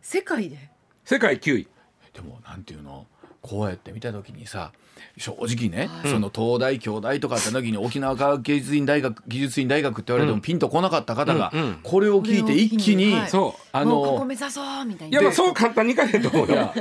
[0.00, 0.58] 世界で？
[1.04, 1.68] 世界9位。
[2.12, 3.06] でもなんていうの？
[3.42, 4.72] こうやって見た時にさ
[5.18, 11.52] 正直ね、はい、その東大京大とかって時に沖縄科学芸術院大学技術院大学って言われてもピンとこなかった方が、
[11.82, 15.18] これを聞いて一気に、はい、そうあのここ目指そうみたいな。
[15.18, 16.72] いやまあそう簡単にいかへんと思うよ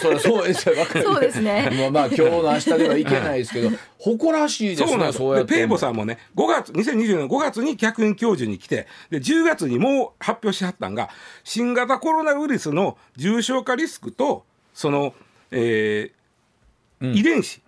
[0.00, 0.70] それそうです
[1.02, 1.70] そうですね。
[1.72, 5.54] まあまあ今日の明日ではいけないですけど 誇らしいですねそうやって。
[5.54, 11.08] ペイボさんもね5月2020年5月に客員教授に来てで10月にもう発表しはったんが
[11.44, 14.44] 新型コロナウイルスの重症化リスクと
[14.74, 15.14] その、
[15.50, 17.60] えー、遺伝子、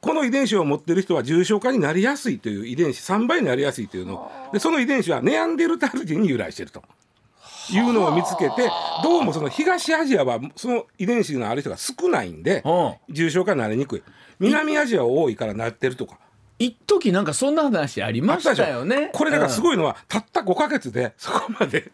[0.00, 4.30] この遺伝子を持ってる人は重症化になりやすいという遺伝子3倍になりやすいというの。
[4.52, 6.82] でその遺伝子はネアンデルタル人に由来していると。
[7.72, 8.68] いうのを見つけて
[9.04, 12.64] どうもその東アジアはその遺伝子のある人が少ないんで
[13.08, 14.02] 重症化になりにくい。
[14.40, 16.18] 南アジアは多いからなってるとか。
[16.58, 19.10] 一時なんかそんな話ありましたよね。
[19.14, 21.90] これだからすごいのは、たった5か月でそこまで。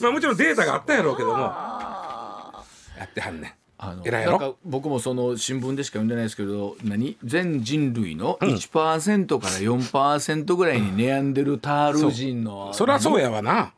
[0.00, 1.38] まあもちろんデータがあったやろうけども。
[1.38, 7.16] やってはんねんあのなんか僕もその新聞でしか読んでないですけど何？
[7.24, 12.70] 全人類の1%から4%ぐらいにネアンデルタール人の、う。
[12.72, 13.72] ん、そりゃそうやわな。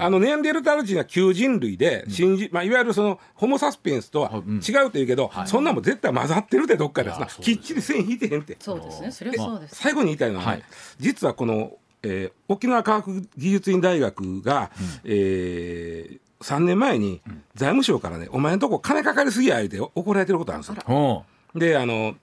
[0.00, 7.26] あのネアンデルタール人は旧人類で、うん、まあ、いわゆるそのホモ・サスペンスとは違うというけど、うん、そんなも絶対混ざってるでどっかですな。
[7.26, 8.56] きっちり線引いてへんって。
[8.58, 9.10] そうですね。
[9.12, 9.76] それはそうです。
[9.76, 10.62] 最後に言いたいのは、ね、はい、
[10.98, 17.20] 実はこの、えー、沖縄科学技術院大学が、うん、えー3年前に
[17.56, 21.24] 財務省からね、お前のとこ金かかりすぎや言うて怒られてることあるんですよ。
[21.56, 22.14] であの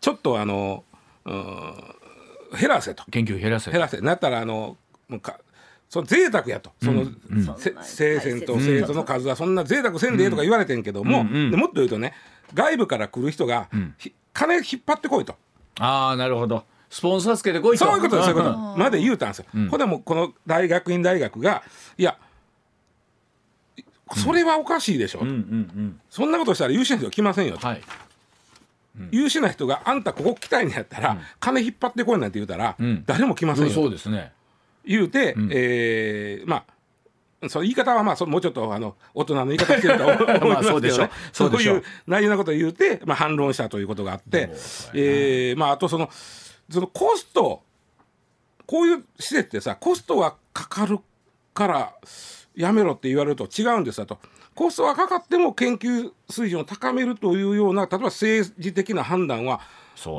[0.00, 0.84] ちょっとあの
[1.24, 3.04] 減らせと。
[3.10, 3.98] 研究減らせ減らせ。
[4.02, 4.76] なったらあの
[5.08, 5.40] もうか
[5.88, 6.72] その贅沢やと。
[6.82, 7.16] その、うん、
[7.82, 12.12] 生鮮と生徒の数はそんな贅沢せんでえとか言われてんけども、うん、もっと言うとね
[12.52, 13.94] 外部から来る人が、うん、
[14.34, 15.34] 金引っ張ってこいと。
[15.80, 16.64] ああなるほど。
[16.90, 17.86] スポンサーつけてこいと。
[17.86, 18.58] そういうことですそういうこと。
[18.76, 19.46] まで言うたんですよ。
[19.54, 21.62] うん、これもこの大学院大学が
[21.96, 22.18] いや
[24.16, 27.80] それはおかしいでしょ、うんうんうん、そんなことしたら優秀な人来ませんよと、はい、
[29.10, 34.32] 優秀な人があんたここ来たいんやったら、金引っ張ってこいなんて言うたら、誰も来ませんよ、そうですね。
[34.84, 44.50] 言うて、うえまあその言い方はまあそもうちょっとあの大人の言い方してると思いますけど、 ね、そういう内容なことを言うて、まあ、反論したということがあって、
[44.94, 46.08] えーまあ、あとその
[46.70, 47.62] そのコスト
[48.66, 51.00] こういう施設ってさコストがかかる
[51.52, 51.94] から
[52.56, 54.18] やめろって言われると違うんですよと。
[54.54, 59.60] コストがかかっても研究水準を高めるというような例えば政治的な判断は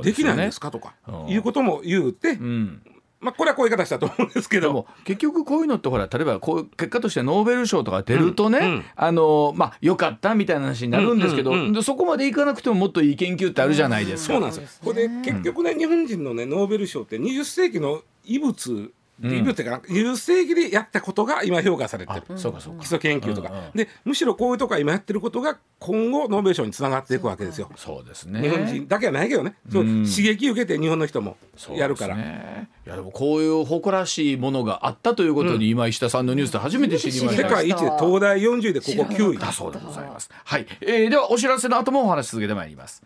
[0.04, 0.96] できないんですかとか、
[1.28, 2.82] いうことも言うて、うん、
[3.24, 4.86] まあ、これはこういう言い方したと思うんですけど。
[5.06, 14.34] 結局こういうのってほら例えばこう結果としてノーベル賞とか出るとね、うんうん、あのまあよかったみたいな話になるんですけど、うんうん、そこまでいかなくてももっといい研究ってあるじゃないですか。
[14.34, 14.82] そうなんですよ。
[14.84, 22.24] これで結局ね、日本人のねノーベル賞って20世紀の遺物リビューっていうか20世紀でやったことが今評価されてる。
[22.38, 22.80] そうかそうか。
[22.82, 27.70] 基礎研究とか、うんうん、でむしろこういうとこ今やってることが今後ノーベル賞につながっていくわけですよ。
[27.76, 28.42] そうですね。
[28.42, 31.38] 日本人だけはないけどね、そう刺激受けて日本の人も
[31.76, 39.38] やるから、ね、いやでもこういう誇らしいものがあったということに、今石田さんのニュースで初めて知りました、世界一で東大40位でここ9位。
[39.38, 40.30] だそうでございます。
[40.44, 43.04] はい、えー、ではお知らせの後もお話続けてまいります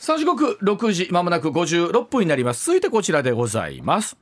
[0.00, 2.66] さあ時刻6時まもなく56分になります。
[2.66, 4.16] 続いてこちらでございます。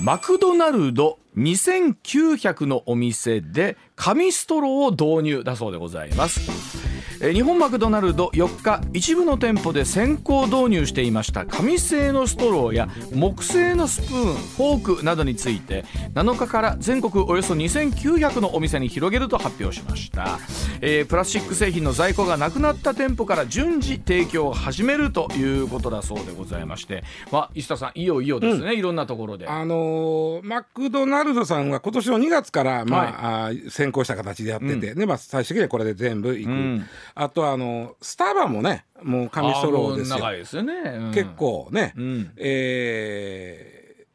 [0.00, 6.86] マクドナルド2900のお店で紙ストローを導入だそうでございます。
[7.20, 20.38] 日本マクドナルド4日一部の店舗で先行導入していました紙製のストローや木製のスプーンフォークなどについて7日から全国およそ2900のお店に広げると発表しました、
[20.82, 29.48] えー、プラスチック製品の在庫がなくなった店舗から順次提供を始めるということだそうでございまして、まあ、石田さんいよいよですね、うん、いろんなところで。
[29.48, 36.50] あのー、マクドナルドさんは今年の2月から、まあ、はい、先行した形でやってて、うん、でまあ、最終的にはこれで全部いく。
[36.50, 36.86] うん。
[37.14, 40.18] あとあのスタバもねもう紙ストローですよ。
[40.18, 44.06] 長いですよね、うん、結構ね、うん、えー、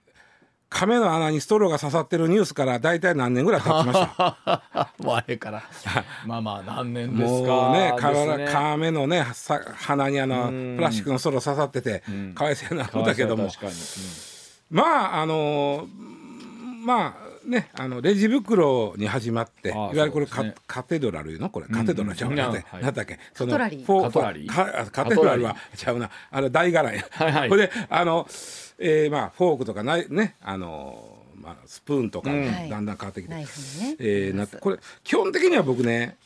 [0.69, 4.93] 亀の穴にストローが刺さってるニュースから大体何年ぐらい経ちました？
[4.99, 5.63] 前から。
[6.25, 7.49] まあまあ何年ですか。
[7.49, 9.25] もうね亀のね
[9.75, 10.47] 鼻にあの
[10.77, 13.49] プラスチックのストロー刺さってて、うん、かわいそうなことだけども、
[14.69, 15.87] まああの
[16.83, 21.49] まあね、あのレジ袋に始まっていわゆるこれカ,、カテドラルの？
[21.49, 23.19] これカテドラルちゃうな、うん、なんだっけ？
[23.33, 23.57] そのカ
[24.11, 24.89] トラリー。
[24.89, 26.09] カテドラルはちゃうな。
[26.31, 28.27] あれ大柄や、はいはい、これであの、
[28.79, 30.35] えー、まあフォークとかないね？
[30.41, 33.45] あのまあ、スプーンとか、だんだん変わってきて、ね。
[33.99, 36.17] えー、なこれ基本的には僕ね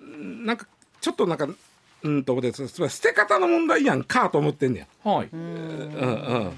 [0.00, 0.66] なんか
[1.00, 1.48] ちょっとなんか
[2.02, 5.10] うんと思ってそれ捨て方の問題やんかと思ってんねや。
[5.12, 6.52] はい、うんうん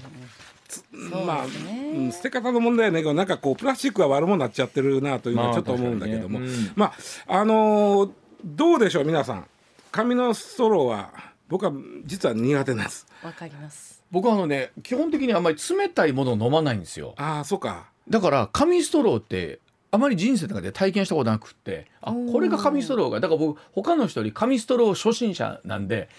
[1.25, 6.47] まあ、うん、捨て方の問題はねなんかこうプラスチックが悪者になっちゃってるなというのはちょっと思うんだけども、まあ、ね。
[6.47, 6.71] うん。
[6.75, 6.93] まあ、
[7.39, 8.11] あのー、
[8.43, 9.45] どうでしょう皆さん。
[9.91, 11.11] 紙のストローは
[11.47, 11.71] 僕は
[12.05, 13.07] 実は苦手なんです。
[13.23, 14.03] わかります。
[14.11, 17.13] 僕はあのね基本的にあんまり冷たいものを飲まないんですよ。
[17.17, 17.89] ああそうか。
[18.09, 19.59] だから紙ストローって
[19.95, 26.09] あまり人生の中で体験したことなくってあこれが紙ストローがだから僕他の人より紙ストロー初心者なんで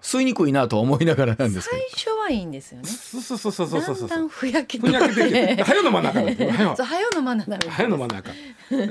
[0.00, 1.82] 吸いにくいなと思いながらなんですけど。
[1.82, 2.88] 最初はいいんですよね。
[2.88, 4.86] そうそうそうそうそうそうだんだんふやけて。
[4.86, 8.30] ふやけて早の真ん中だはよの真ん中早の真ん中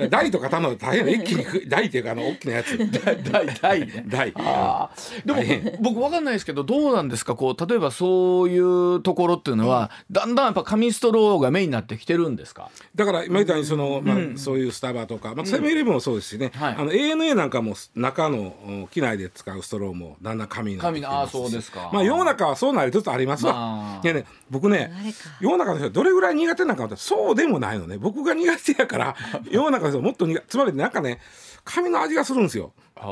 [0.09, 2.77] 台とか頼んで大変一気に台っていうかあの大きなやつ。
[2.77, 4.91] 台台台あ
[5.25, 5.41] でも
[5.81, 7.35] 僕わかんないですけどどうなんですか？
[7.35, 12.69] こう例えばそういうところっていうのは、だんだんやっぱ紙ストローがメインになってきてるんですか？
[12.93, 21.35] だから今みたいにその、まあそういうスタバとか、まあ、セブンイレブンもそうですしね、あの ANA なんかも中の機内で使うストローもだんだん紙になってきてますし。
[21.35, 24.91] あそうですか、まあ、世の中はそうなりつつありますわ、まあ、ね、僕ね
[25.39, 27.97] 世の中の人どれぐらい苦手なのかってそうでもないのね。
[27.97, 29.15] 僕が苦手やから
[29.49, 31.19] 世の中の人もっと苦つまりなんかね
[31.63, 32.71] 紙の味がするんですよ。
[32.95, 33.07] あ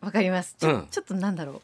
[0.00, 0.56] わかります。
[0.58, 1.60] ちょうん、ちょっとなんだろう。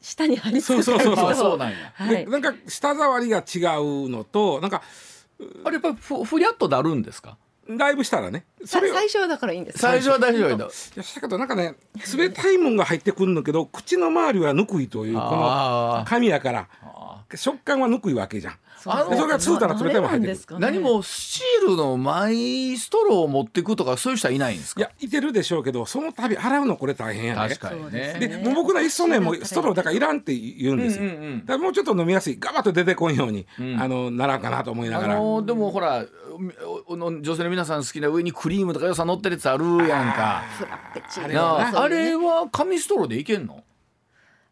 [0.00, 0.82] 下に張り付く。
[0.82, 1.58] そうそうそうそう。
[1.58, 4.82] なんや、はい、なんか舌触りが違うのとなんか
[5.64, 7.36] あれやっぱりふふりゃっとなるんですか？
[7.70, 8.44] だいぶしたらね。
[8.64, 9.78] それ最初はだからいいんです。
[9.78, 11.74] 最初は大丈夫だいやしたけどなんかね
[12.16, 16.68] 冷たいもんが入ってくるんだけど口の周りはぬくいというこの紙やから
[17.34, 18.54] 食感はぬくいわけじゃん。
[18.86, 24.80] あのそれが通たら冷たいも入ってくる、何もスチールのマイストローを持っていくとかそういう人はいないんですか？
[24.82, 27.48] いやいてるでしょうけどその度洗うのこれ大変やね。
[27.48, 28.16] 確かにね。
[28.20, 36.04] でもう僕のいっそねもうストローだからいらんって言うんですよ、だからもうちょっと飲みやすいガバッと出てこんように、うん、あのならんかなと思いながら、あのー、でもほら
[37.20, 40.42] 女性の皆さん好きな上にクリームとかよさ乗ってるやつあるやんか。
[41.74, 43.64] あれは紙ストローでいけんの？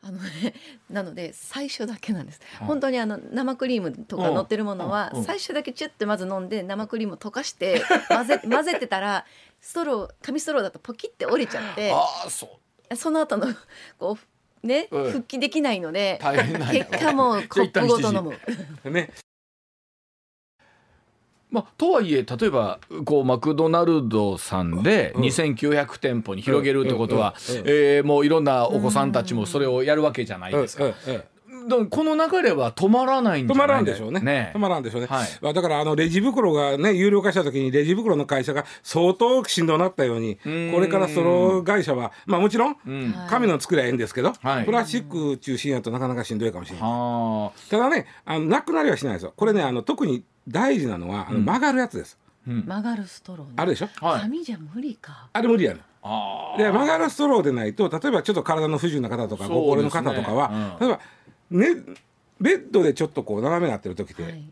[0.04, 0.54] あのね、
[0.90, 9.24] なので最初だけなんです、はい、本当にあの生クリームとか乗ってるものは最初だけチュッてまず飲んで生クリームを溶かして混ぜ 混ぜてたら
[9.60, 12.58] ストロー紙ストローだとポキって折れちゃってあそ
[12.90, 12.96] う。
[12.96, 13.46] その後の
[13.98, 14.18] こ
[14.64, 15.12] うね、うん。
[15.12, 18.36] 復帰できないので大変なんや結果もうコップごと飲む。
[18.90, 19.10] ね
[21.52, 25.22] まあ、とはいえ例えばこうマクドナルドさんでうん。
[25.24, 27.34] 2900店舗に広げるってことは
[27.64, 30.84] えーもういろんなお子さんたちもそれをやるわけじゃないですか。
[31.68, 34.50] でもこの流れは止まらないんじ止まゃないらんでしょうね。
[34.52, 35.28] 止まらんでしょうね、はい。
[35.40, 40.80] まあだからあのレジ袋がね有料化した時にレジ袋の会社が相当しんどなったようにこん。
[40.80, 42.76] れからその会社はまあもちろん
[43.30, 44.64] 紙の作りゃええんですけど、はい。
[44.64, 46.82] プラスチック中心やとなかなかしんどいかもしれない。
[46.82, 49.32] はただねあのなくなりはしないですよ。
[49.36, 53.54] これねあの特に大事なのはあの曲がるやつです、曲がるストローね。
[53.56, 53.88] あるでしょ？
[54.00, 55.28] 紙じゃ無理か。
[55.32, 60.88] あれ無理やねあで曲がるストローでないと例えばちょっと体の不自由な方とかご高齢の方とかは、うん。
[60.88, 61.00] 例えば
[61.50, 61.82] ね
[62.40, 64.44] ベッドでちょっとこう斜めになってる時って、はい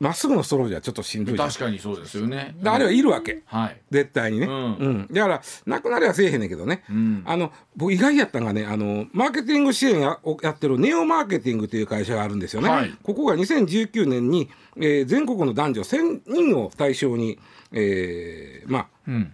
[0.00, 2.56] まっすぐのストローじゃちょっとしんどい確かにそうですよね。
[2.58, 3.42] であれはいるわけ。
[3.44, 3.80] はい。
[3.90, 4.66] 絶対にね、ううん。
[5.02, 7.22] んだからなくなりはせえへんねんけどね、ん。
[7.26, 12.90] あの僕意外やったんがねあのマーケティング支援やをやってるネオマーケティングという会社があるんですよね、はい。
[13.02, 17.38] ここが2019年に、えー全国の男女1000人を対象に、
[17.72, 19.32] えーまあうん。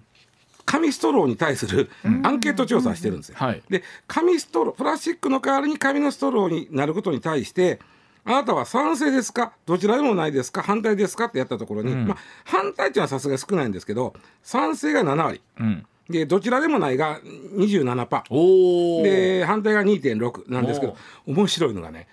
[0.64, 1.88] 紙ストローに対する
[2.24, 3.36] アンケート調査をしてるんですよ。
[3.38, 3.62] はい。
[3.68, 7.78] で紙ストロープラスチックの代わりに紙のストローになることに対して
[8.26, 9.52] あなたは賛成ですか？
[9.64, 10.62] どちらでもないですか？
[10.62, 11.26] 反対ですか？
[11.26, 15.40] ってやったところに、まあ、反対っていうのはさすがに少ないんですけど賛成が7割。
[15.60, 15.86] うん。
[16.10, 17.20] でどちらでもないが
[17.56, 19.02] 27%おお。
[19.02, 20.96] で反対が2.6なんですけど
[21.26, 22.06] 面白いのがね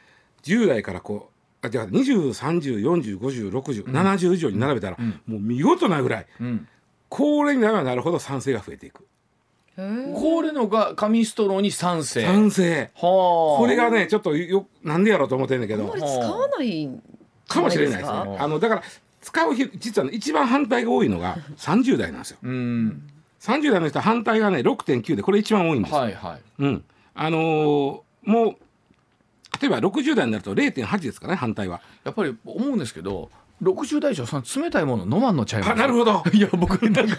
[0.43, 1.29] 10代からこ
[1.61, 6.67] うあじゃあ203040506070以上に並べたら、もう見事なぐらいうん。
[7.09, 9.05] 高齢になればなるほど賛成が増えていく。
[9.75, 12.25] これのが紙ストローに賛成。
[12.25, 13.59] 賛成はあ。
[13.59, 16.89] これがねちょっとよなんでやろうと思ってんだけどあんまり使わない
[17.47, 17.61] か？
[17.61, 18.83] もしれないですねかあのだから
[19.21, 23.09] 使う人実は、ね、一番反対が多いのが30代なんですようん。
[23.41, 26.41] 30代の人は反対がね6.9でこれ一番多いんですよ、はいはい。
[26.59, 26.83] うん
[27.15, 28.55] あのーもう
[29.61, 33.29] 例えば60代になると0.8ですかね反対はやっぱり思うんですけど。
[33.61, 35.71] 60代以上その冷たいもの飲まんのちゃいます？
[35.71, 36.23] あなるほど。
[36.33, 37.15] いや僕なんか。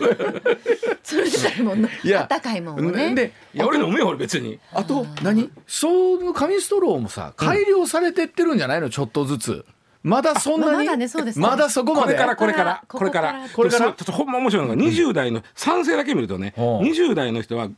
[1.02, 3.14] それ自体もねいったかいもんね。
[3.14, 4.58] でいや俺飲むよ俺別に。
[4.72, 5.50] あと何？
[5.66, 8.90] その紙ストローもさ改良されてってるんじゃないの？
[8.90, 9.64] ちょっとずつ。
[10.02, 10.72] まだそんなに？
[10.72, 11.46] ままだねそうですね。
[11.46, 12.12] まだそこまで？
[12.12, 13.84] これからこれからこれからこれから。
[13.86, 17.68] ちょっとほんま面白いのが20代の賛成だけ見るとねはあ20代の人は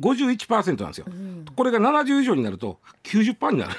[0.00, 1.06] 51%なんですよ。
[1.56, 3.72] これが70以上になると90%になる。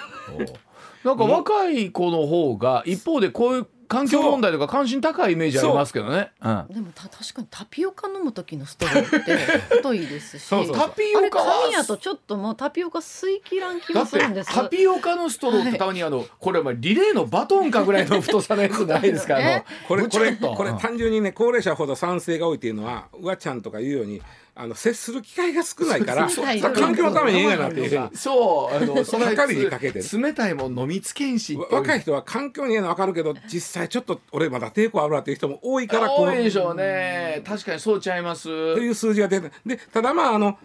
[1.03, 6.31] なんか若い子の方が一方でこういう環境問題とか関心高いイメージありますけどね。
[6.41, 6.49] う。
[6.49, 6.65] ん。
[6.69, 9.35] でもた確かにタピオカ飲む時のストローって
[9.75, 10.43] 太いですし。
[10.43, 14.53] そうそうタピオカは紙やとちょっともうタピオカ吸い切らん気だってもするんです。
[14.53, 19.35] タピオカのストローってたまにあの、これお前リレーのバトンかぐらいの太さのやつないですか？
[19.37, 24.21] あのねこれこれこれ単純にね高齢者ほど賛成が多いっていうのはうわちゃんとか言うように
[24.57, 28.09] あの接する機会が少ないからそ そうれ環境のためにええがなっていう。
[28.13, 37.41] そうあの それ測りにかけてる冷たいもん飲みつけんしわ若い人は環境にええの分かるけど実際ちょっと俺まだ抵抗あるわっていう人も多いからこう多いでしょうね。
[37.45, 38.45] 確かにそうちゃいます。
[38.45, 40.57] という数字が出てでただまああのな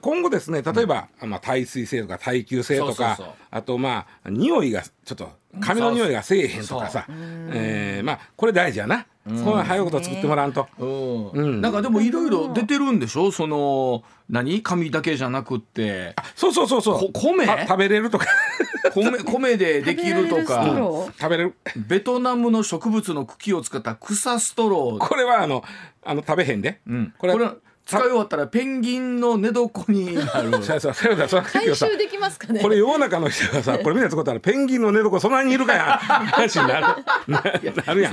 [0.00, 9.44] 今後ですね例えば、まあ、耐水性とか耐久性とかあとまあ匂いがちょっと紙の匂いがせえへんとかさ、えーまあこれ大事やな、そん。
[9.56, 11.30] な早いこと作ってもらわんと、うん。
[11.30, 11.60] うん。
[11.60, 13.32] なんかでもいろいろ出てるんでしょ？
[13.32, 14.62] その何？
[14.62, 16.14] 紙だけじゃなくって。
[16.36, 17.12] そうそうそうそう。
[17.12, 17.46] こ米？
[17.46, 18.26] た食べれるとか。
[18.94, 21.54] 米米でできると食べられるストか食べれる。
[21.76, 25.64] ベトナムの植物の茎を使った草ストロー、これはあの
[26.04, 27.50] あの食べへんで、うん、これこれ
[27.90, 30.50] 使い終わったらペンギンの寝床になる。
[30.62, 32.60] 回収できますかね。
[32.60, 35.98] これ世の中の人がさ これみんな使ったらペンギンの寝床そんなにいるかや。
[35.98, 36.86] 話になる。
[37.26, 37.42] な
[37.86, 38.12] なるやん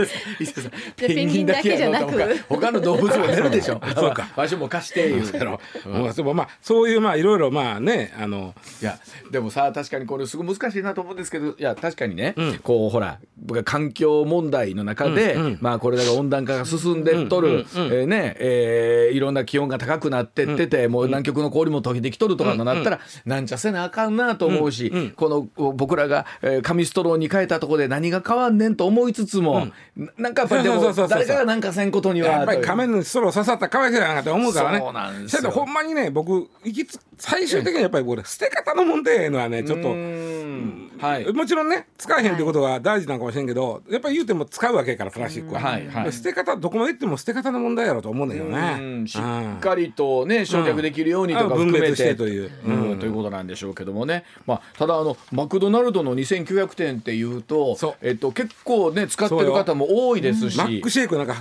[0.96, 2.18] ペンギンだけじゃなく
[2.50, 9.00] 他の動物も寝るでしょそうか場所も貸して言うやろ、もうでもまあそういうまあいろいろまあねあのいや
[9.32, 34.80] でもさ確かにこれすごい難しいなと思うんですけどいや確かにね、こうほら僕は環境問題の中で、うんうんまあこれだけ温暖化が進んでっとる、うんうんうんえーねえーいろんな気温が高くなってってて、もう南極の氷も溶けてきとるとかのなったら、なんちゃせなあかんなと思うし、この僕らが、えー紙ストローに変えたところで何が変わんねんと思いつつも、ななんかやっぱりでも 誰かがなんかせんことにはやっぱり仮面にストロー刺さったらかわいそうやなって思うからね。
[34.80, 35.52] そうなんですよ。
[35.52, 39.90] ほんまにね僕行きつ最終的にやっぱり僕ね捨て方の問題のはねちょっと。
[39.90, 49.08] うんはい、もちろんね使えへんってことが大事なのかもしれんけど、やっぱり言うても使うわけからプラスチックは、はいはい、捨て方どこまでいっても捨て方の問題やろうと思うんだよね。
[49.08, 61.36] しっかりとね焼却できるようにとか含めてという、うん、ということなんでしょうけどもね、まあ、ただあのマクドナルドの2900点っていうと、えっと、結構ね使ってる方も多いですし、マックシェイクなんか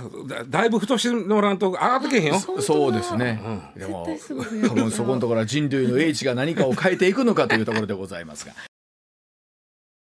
[0.47, 2.39] だいぶ太してもらうと上がってけへんよ。
[2.39, 3.41] そうですね、
[3.75, 4.07] でも
[4.67, 8.53] 多分そこのところは人類の英知が何かを変えていくのかというところでございますが